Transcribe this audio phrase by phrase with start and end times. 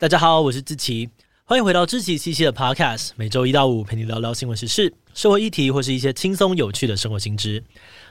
[0.00, 1.10] 大家好，我是志奇，
[1.44, 7.62] 欢迎回到志奇七七的 Podcast，每周一到五陪你聊聊新闻时事、社会议题或是一些轻松有趣的生活新知。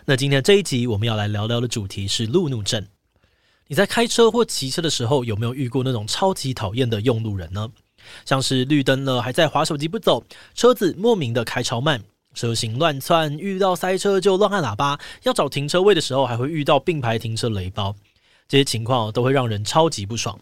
[0.05, 2.86] 那今天这一集我们要来聊聊的主题是路怒症。
[3.65, 7.67] 你在开车或骑车的时候，有没有遇过那种超级讨厌的用路人呢？
[8.24, 11.99] 像是绿灯了还在划手机不走，车子莫名的开超慢，
[12.35, 17.95] 车型乱窜，遇到塞车就乱按喇叭，要找停车位的时候还会遇到并排停车雷包，
[18.48, 20.40] 这些情况都会让人超级不爽。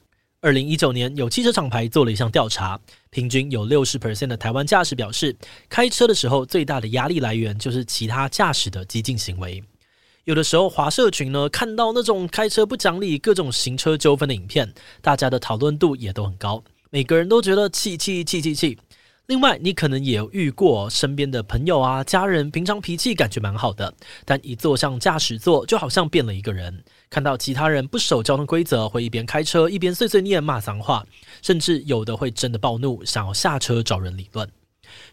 [0.47, 5.35] 二零一九年，有汽车厂牌做了一项调查，平均有六十 percent 的台湾驾驶表示，
[5.67, 9.61] 开车的时候最大的压力来源就是其他驾驶的激进行为。
[10.23, 18.77] 有的时候，华社群呢，看到那种开车不讲理、各种行车纠纷的影片，大家的讨论度也都很高，每个人都觉得气气气气气。
[19.27, 26.81] 另外，你可能也遇过身边的朋友啊、家人，平常脾气感觉蛮好的，但一坐上驾驶座，就好像变了一个人。
[27.09, 31.05] 看到其他人不守交通规则，会一边开车一边碎碎念、骂脏话，
[31.41, 34.49] 甚至有的会真的暴怒，想要下车找人理论。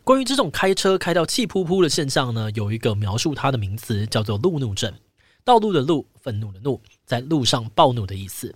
[0.04, 4.94] 关于这种开车开到气噗噗的现象呢，有一个描述它的名词叫做路怒症，
[5.42, 8.54] 道路的路，愤怒的怒，在路上暴怒的意思。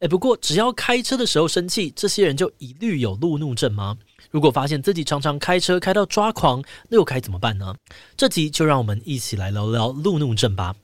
[0.00, 3.94] 诶，不过只要开车的时候生气，这些人就一律有路怒症吗？
[4.30, 7.74] 如果发现自己常常开车开到抓狂，那又该怎么办呢？
[8.16, 10.74] 这集就让我们一起来聊聊路怒症吧。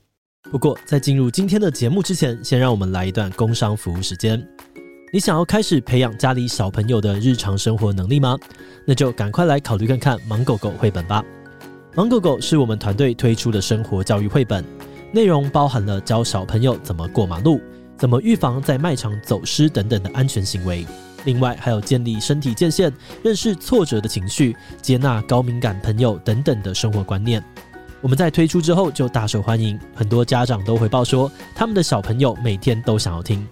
[0.50, 4.46] 不过在进入今天的节目之前，先让我们来一段工商服务时间。
[5.10, 8.36] 你想要开始培养家里小朋友的日常生活能力吗？
[8.86, 11.24] 那就赶快来考虑看看《芒狗狗》绘本吧。
[11.96, 14.62] 《芒狗狗》是我们团队推出的生活教育绘本，
[15.10, 17.58] 内容包含了教小朋友怎么过马路。
[17.96, 20.86] 怎么预防在卖场走失等等的安全行为？
[21.24, 27.42] 另外还有建立身体界限、认识挫折的情绪、接纳高敏感朋友等等的生活观念。
[28.00, 33.44] 我们在推出之后就大受欢迎，很多家长都回报说，他们的小朋友每天都想要听。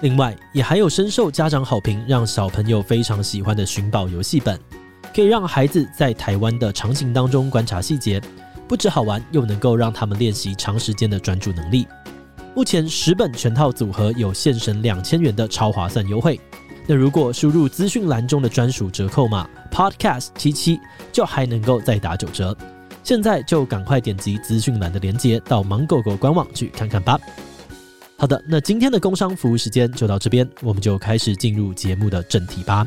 [0.00, 4.58] 另外也还有深受家长好评，让小朋友非常喜欢的寻宝游戏本，
[5.14, 8.20] 可以让孩子在台湾的场景当中观察细节，
[8.68, 11.86] 不只好玩，又能够让他们练习长时间的专注能力。
[12.54, 16.38] 目前十本全套组合有现省两千元的超划算优惠，
[16.86, 20.78] 那如果输入资讯栏中的专属折扣码 Podcast 七七，
[21.10, 22.56] 就还能够再打九折。
[23.02, 27.18] 现在就赶快点击资讯栏的链接到芒狗狗官网去看看吧。
[28.16, 32.86] 好的，那今天的工商服务时间就到这边，我们就开始进入节目的正题吧。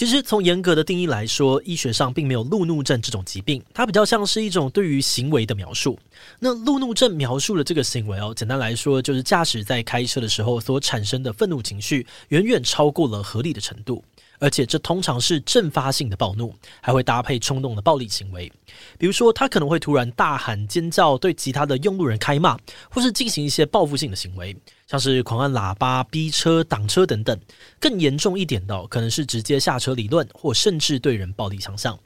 [0.00, 5.98] 其实，从严格的定义来说，医学上并没有路怒症这种疾病，它比较像是一种对于行为的描述。
[6.38, 14.02] 那路怒症描述的这个行为哦，简单来说就是驾驶在开车的时候所产生的愤怒情绪，远远超过了合理的程度。
[14.40, 18.50] 而且这通常是阵发性的暴怒，还会搭配冲动的暴力行为。
[18.98, 22.58] 比如说，他可能会突然大喊尖叫，对其他的用路人开骂，
[22.90, 24.56] 或是进行一些报复性的行为，
[24.88, 27.38] 像是狂按喇叭、逼车、挡车等等。
[27.78, 31.96] 更严重一点的，可能是直接下车理论，或甚至对人暴力相向。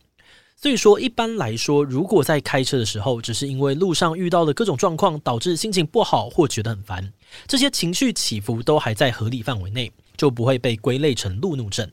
[0.57, 7.13] 所以说，一般来说，如果在开车的时候，只是因为路上遇到了各种状况，导致心情不好或觉得很烦，
[7.47, 11.89] 这些情绪起伏都还在合理范围内，就不会被归类成路怒症。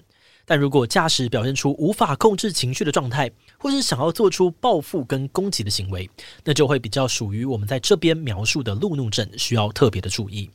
[0.52, 6.10] 但如果驾驶表现出无法控制情绪的状态，或是想要做出报复跟攻击的行为，
[6.44, 10.52] 那就会比较属于我们在这边描述的路怒症，需要特别的注意。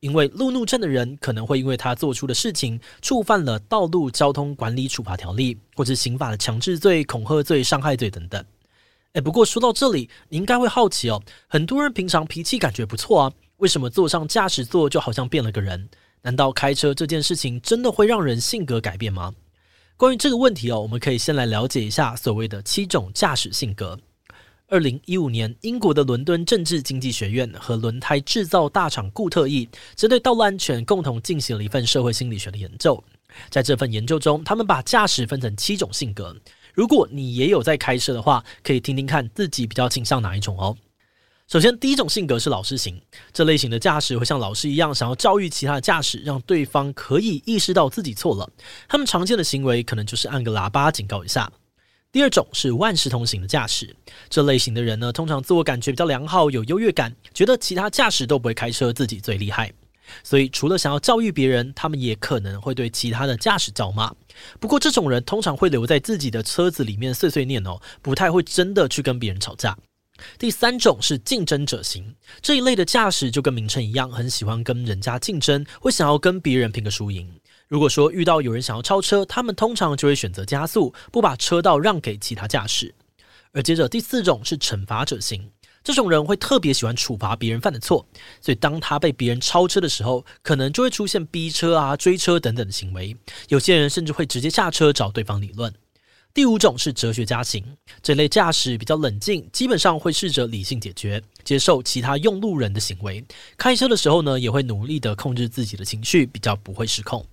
[0.00, 8.44] 因为路怒症的人可能会因为他做出的事情触犯了《道路交通管理处罚条例》或是刑法的强制罪、恐吓罪、伤害罪等等。
[9.12, 15.88] 诶，不过说到这里，你应该会好奇哦，很多人平常脾气感觉不错啊，为什么坐上驾驶座就好像变了个人？
[16.22, 19.34] 难道开车这件事情真的会让人性格改变吗？
[19.96, 23.98] 关于这个问题哦，我们可以先来了解一下所谓的七种驾驶性格。
[24.68, 33.02] 二零一五年，英国的伦敦政治经济学院和轮胎制造大厂固特异针对道路安全共同进行了一份社会心理学的研究。
[33.48, 36.36] 在这份研究中，他们把驾驶分成七种性格。
[36.74, 40.76] 如果你也有在开车的话，可以听听看自己比较倾向哪一种哦。
[41.48, 43.00] 首先，第一种性格是老师型，
[43.32, 48.50] 这类型的驾驶会像老师一样，想要教育其他的驾驶，让对方可以意识到自己错了。
[48.86, 51.50] 他们常见的行为可能就是按个喇叭警告一下。
[52.12, 53.96] 第二种是万事通型的驾驶，
[54.28, 59.72] 这类型的人呢，通常自我感觉比较良好，有优越感，觉得其他驾驶都不会开车，自己最厉害。
[60.22, 64.14] 所以，除了想要教育别人，他们也可能会对其他的驾驶叫骂。
[64.60, 69.74] 不过，这种人通常会留在自己的车子里面碎碎念哦，不太会真的去跟别人吵架。
[70.38, 77.28] 第三种是竞争者型，这一类的驾驶就跟名称一样，很喜欢跟人家竞争，会想要跟别人拼个输赢。
[77.68, 82.94] 如果说遇到有人想要超车，他们通常就会选择加速，不把车道让给其他驾驶。
[83.52, 85.50] 而接着第四种是惩罚者型，
[85.82, 88.06] 这种人会特别喜欢处罚别人犯的错，
[88.40, 93.16] 所以当他被别人超车的时候，可能就会出现逼车啊、追车等等的行为。
[93.48, 95.72] 有些人甚至会直接下车找对方理论。
[96.38, 97.64] 第五种是哲学家型，
[98.00, 103.24] 这类驾驶比较冷静，基本上会试着理性解决，接受其他用路人的行为。
[103.56, 107.26] 开车的时候呢，也会努力的控制自己的情绪，比较不会失控。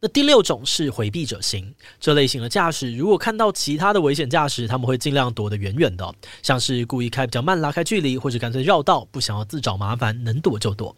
[0.00, 10.94] 那第六种是回避者型，这类型的驾驶如果看到其他的危险驾驶，他们会尽量躲得远远的，像是故意开比较慢，拉开距离，或者干脆绕道，不想要自找麻烦，能躲就躲。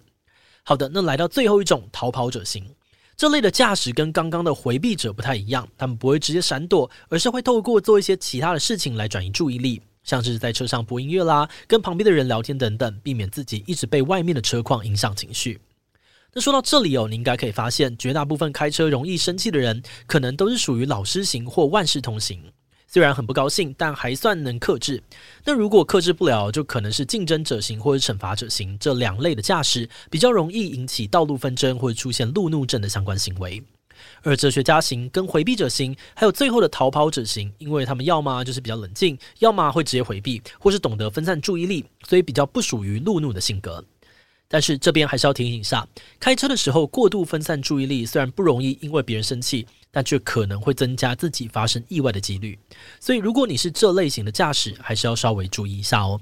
[0.63, 2.67] 好的，那来到最后一种逃跑者型。
[3.17, 15.59] 这类的驾驶跟刚刚的回避者不太一样，他们不会直接闪躲，而是会透过做一些其他的事情来转移注意力，像是在车上播音乐啦，跟旁边的人聊天等等，避免自己一直被外面的车况影响情绪。
[16.35, 22.43] 那说到这里哦，你应该可以发现，绝大部分开车容易生气的人，可能都是属于老师型或万事通行。
[22.87, 25.03] 虽然很不高兴，但还算能克制。
[25.45, 33.63] 那如果克制不了，就可能是竞争者型或者惩罚者型这两类的驾驶，比较容易引起道路纷争或者出现路怒症的相关行为。
[34.23, 43.83] 而哲学家型跟回避者型，还有最后的逃跑者型，因为他们要么就是比较冷静，要么会直接回避，或是懂得分散注意力，所以比较不属于路怒的性格。
[44.49, 45.87] 但是这边还是要提醒一下，
[46.21, 52.59] 开车的时候过度分散注意力，虽然不容易因为别人生气，但却可能会增加自己发生意外的几率。
[53.01, 56.21] 所以如果你是这类型的驾驶，还是要稍微注意一下哦。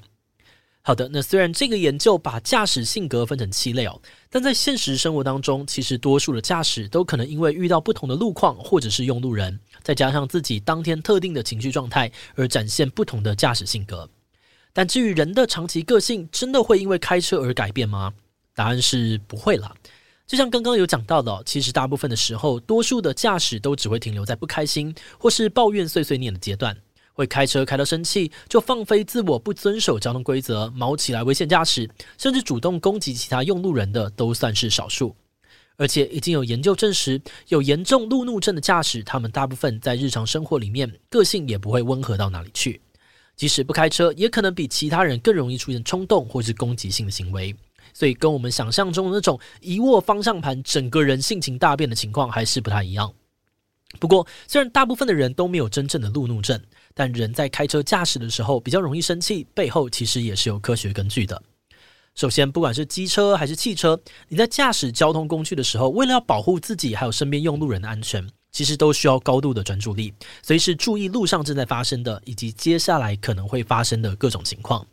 [0.86, 3.98] 好的，那虽然这个研究把驾驶性格分成七类哦，
[4.28, 14.06] 但在现实生活当中，其实多数的驾驶都可能因为遇到不同的路况，或者是用路人，再加上自己当天特定的情绪状态，而展现不同的驾驶性格。
[14.74, 18.12] 但至于人的长期个性，真的会因为开车而改变吗？
[18.54, 19.74] 答案是不会啦。
[20.26, 26.76] 就像刚刚有讲到的，其实大部分的时候，多数的驾驶都只会停留在不开心或是抱怨碎碎念的阶段。
[27.12, 31.88] 会开车开到生气就放飞自我，不遵守交通规则，毛起来危险驾驶，
[32.18, 35.14] 甚至主动攻击其他用路人的，都算是少数。
[35.76, 42.80] 而且已经有研究证实，有严重路怒症的驾驶，他们大部分在日常生活里面，个性也不会温和到哪里去。
[43.36, 47.54] 即使不开车，也可能比其他人更容易出现冲动或是攻击性的行为，
[47.92, 53.12] 所以跟我们想象中的那种一握方向盘，整个人性情大变的情况还是不太一样。
[54.00, 56.60] 不过，虽然大部分的人都没有真正的路怒症，
[56.94, 61.40] 但人在开车驾驶的时候比较容易生气，背后其实也是有科学根据的。
[62.16, 68.28] 首先，不管是机车还是汽车，你在驾驶交通工具的时候，为了要保护自己还有身边用路人的安全。
[68.54, 74.86] 其实都需要高度的专注力，随时注意路上正在发生的以及接下来可能会发生的各种情况。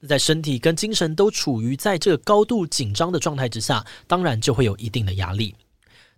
[0.00, 5.54] 那在身体跟精神都处于在这个高度紧张的状态之下，当然就会有一定的压力。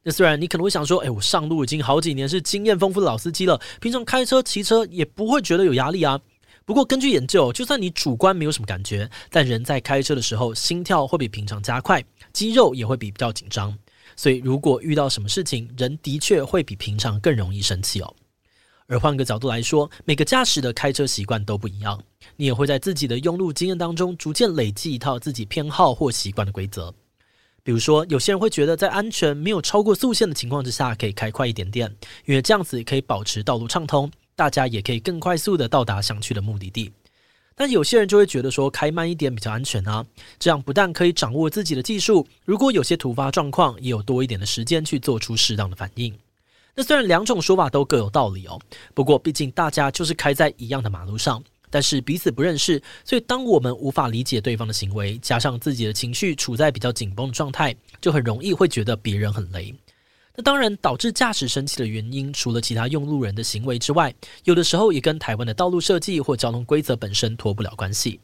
[0.03, 6.19] 那虽然你可能会想说，哎，我上路已经好几年，是经验丰富的老司机了，平常开车骑车也不会觉得有压力啊。
[6.65, 12.03] 不过根据研究，就算你主观没有什么感觉，但人在开车的时候，心跳会比平常加快，
[12.33, 13.77] 肌肉也会比较紧张。
[14.19, 18.17] 所以，如果遇到什么事情，人的确会比平常更容易生气哦。
[18.89, 22.03] 而换个角度来说，每个驾驶的开车习惯都不一样，
[22.35, 26.93] 你也会在自己的用路经验当中逐渐累积一套自己偏好或习惯的规则。
[27.63, 31.89] 比如说，有些人会觉得在安全没有超过速限的情况之下，可以开快一点点，
[32.27, 36.91] 因为这样子可以保持道路畅通，大家也可以更快速的到达想去的目的地。
[37.59, 40.07] 但有些人就会觉得说，开慢一点比较安全啊，
[40.39, 46.17] 这样不但可以掌握自己的技术，如果有些突发状况，也有多一点的时间去做出适当的反应。
[46.77, 48.61] 那虽然两种说法都各有道理哦，
[48.95, 59.75] 不过毕竟大家就是开在一样的马路上，但是彼此不认识，所以当我们无法理解对方的行为，加上自己的情绪处在比较紧绷的状态，就很容易会觉得别人很雷。
[60.39, 64.15] 那当然，导致驾驶生气的原因，除了其他用路人的行为之外，
[64.45, 68.21] 有的时候也跟台湾的道路设计或交通规则本身脱不了关系。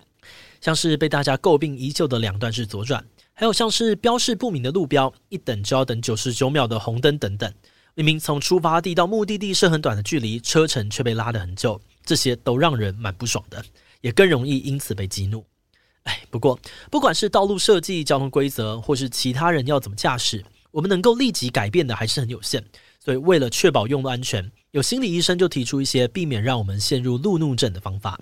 [0.61, 7.53] 像是被大家诟病已久的两段式左转，还有像是标示不明的路标，一等就要等九十九秒的红灯等等。
[7.97, 13.61] 明明从出发地到目的地是很短的距离，车程却被拉得很久，这些都让人蛮不爽的，
[14.03, 15.45] 也更容易因此被激怒。
[16.05, 16.57] 哎，不过
[16.93, 20.45] 不管是道路设计、交通规则，或是其他人要怎么驾驶。
[20.75, 22.61] 我们能够立即改变的还是很有限，
[22.99, 28.21] 所以为了确保用路安全，有心理医生就提出一些避免让我们陷入路怒症的方法。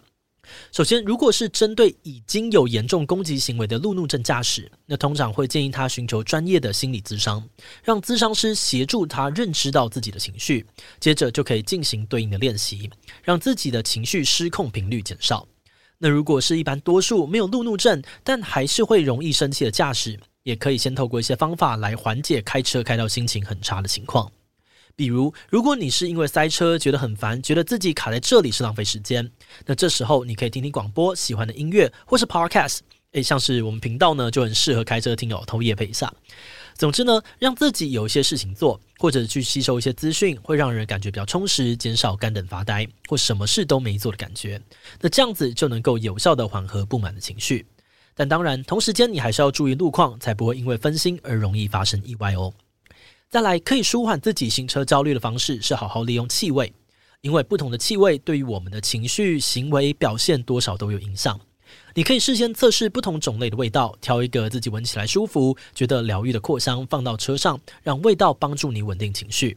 [0.71, 7.43] 首先，如果是针对已经有严重攻击行为的路怒症驾驶，那通常会建议他寻求专业的心理咨商，
[7.83, 10.67] 让咨商师协助他认知到自己的情绪，
[11.01, 12.91] 接着就可以进行对应的练习，
[13.23, 15.49] 让自己的情绪失控频率减少。
[15.97, 24.31] 那如果是一般多数没有路怒症，但还是会容易生气的驾驶，也可以先透过一些方法来缓解开车开到心情很差的情况，
[24.97, 29.31] 比如，如果你是因为塞车觉得很烦，觉得自己卡在这里是浪费时间，
[29.67, 32.81] 那这时候你可以听听广播、喜欢的音乐，或是 Podcast。
[33.13, 36.11] 诶，像是我们频道呢，就很适合开车听哦，偷业配一下。
[36.75, 44.59] 总之呢，让自己有一些事情做，或者去吸收一些资讯，会让人感觉比较充实，减少干等发呆或什么事都没做的感觉。
[44.99, 47.67] 那这样子就能够有效的缓和不满的情绪。
[48.15, 52.53] 但当然，同时间你还是要注意路况，才不会因为分心而容易发生意外哦。
[53.31, 56.73] 再来，可以舒缓自己行车焦虑的方式是好好利用气味，
[57.23, 61.41] 因为不同的气味对于我们的情绪、行为表现多少都有影响。
[61.95, 69.57] 你可以事先测试不同种类的味道，挑一个自己闻起来舒服、觉得疗愈的扩香放到车上，让味道帮助你稳定情绪。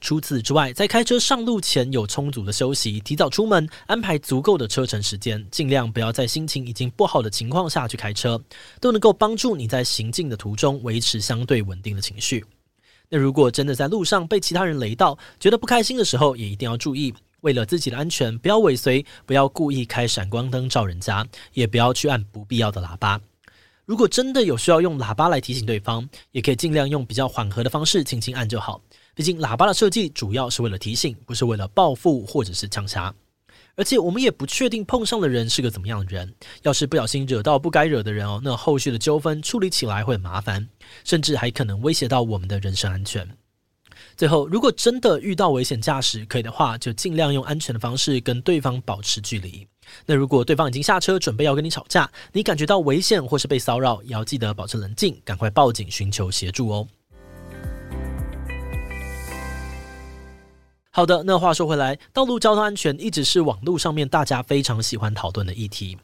[0.00, 8.40] 除此之外，在开车上路前有充足的休息，提早出门，安排足够的车程时间，尽量不要在心情已经不好的情况下去开车，
[8.80, 12.44] 都能够帮助你在行进的途中维持相对稳定的情绪。
[13.08, 17.12] 那如果真的在路上被其他人雷到，觉得不开心的时候，也一定要注意。
[17.40, 23.20] 为了自己的安全，不要尾随，不要故意开闪光灯照人家，也不要去按不必要的喇叭。
[23.86, 28.80] 如果真的有需要用喇叭来提醒对方，也可以尽量用比较缓和的方式轻轻按就好。
[29.14, 33.12] 毕竟喇叭的设计主要是为了提醒，不是为了报复或者是枪杀。
[33.76, 36.32] 而且我们也不确定碰上的人是个怎么样的人，
[36.62, 40.68] 要是不小心惹到不该惹的人哦，那后续的纠纷处理起来会很麻烦，
[41.04, 43.26] 甚至还可能威胁到我们的人身安全。
[44.16, 49.66] 最后，如果真的遇到危险驾驶，可以的话，就尽量用安全的方式跟对方保持距离。
[50.06, 56.88] 那如果对方已经下车，准备要跟你吵架，你感觉到危险或是被骚扰，也要记得保持冷静，赶快报警寻求协助哦。
[60.90, 65.96] 好的，那话说回来，道路交通安全一直是网络上面大家非常喜欢讨论的议题。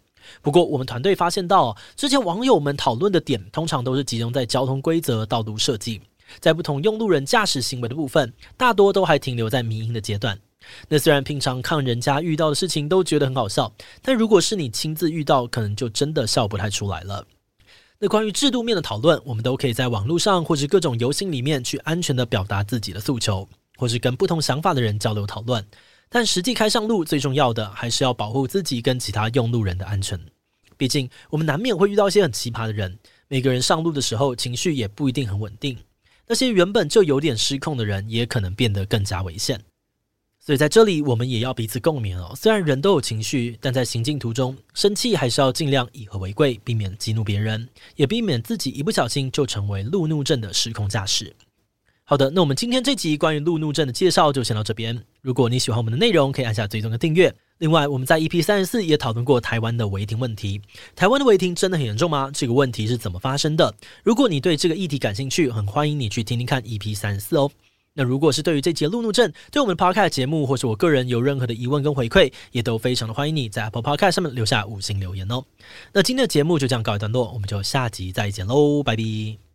[0.42, 6.00] 不过，我们团队发现到，之前网友们讨论的点，通常都是集中在交通规则、道路设计。
[6.40, 10.36] 在不同用路人驾驶行为的部分，大多都还停留在迷因的阶段。
[10.88, 13.72] 那虽然平常看人家遇到的事情都觉得很好笑，
[14.02, 17.26] 但如果是你亲自遇到，可能就真的笑不太出来了。
[17.98, 25.64] 那关于制度面的讨论，我们都可以在网络上或是各种游行里面去安全地表达自己的诉求，或是跟不同想法的人交流讨论。
[26.08, 30.20] 但实际开上路，最重要的还是要保护自己跟其他用路人的安全。
[30.76, 32.98] 毕竟我们难免会遇到一些很奇葩的人，
[33.28, 35.76] 每个人上路的时候情绪也不一定很稳定。
[36.26, 39.58] 那些原本就有点失控的人，也可能变得更加危险。
[40.46, 42.32] 所以在这里，我们也要彼此共勉哦。
[42.36, 51.34] 虽然人都有情绪，但在行进途中，生气还是要尽量以和为贵，避免激怒别人，也避免自己一不小心就成为路怒症的失控驾驶。
[52.04, 54.96] 好的，那我们今天这集关于路怒症的介绍就先到这边。
[55.20, 57.34] 如果你喜欢我们的内容，可以按下追踪的订阅。
[57.58, 60.60] 另外，我们在 EP 三十四也讨论过台湾的违停问题。
[60.94, 62.30] 台湾的违停真的很严重吗？
[62.32, 63.74] 这个问题是怎么发生的？
[64.04, 67.50] 如果你对这个议题感兴趣，很欢迎你去听听看 EP 三十四哦。
[67.96, 75.42] 那如果是对于这节路怒症，对我们 Podcast 节目或是我个人有任何的疑问跟回馈，也都非常的欢迎你在 Apple Podcast 上面留下五星留言哦。
[75.92, 79.45] 那今天的节目就这样告一段落，我们就下集再见喽，拜拜。